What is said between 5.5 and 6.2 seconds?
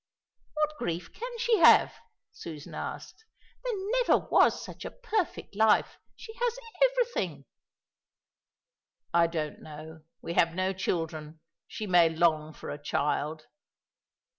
life.